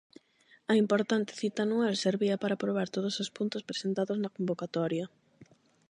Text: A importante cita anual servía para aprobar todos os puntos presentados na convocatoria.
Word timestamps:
A 0.71 0.73
importante 0.83 1.37
cita 1.39 1.61
anual 1.63 1.93
servía 2.05 2.35
para 2.41 2.53
aprobar 2.57 2.87
todos 2.95 3.15
os 3.23 3.29
puntos 3.37 3.65
presentados 3.69 4.17
na 4.19 4.33
convocatoria. 4.37 5.05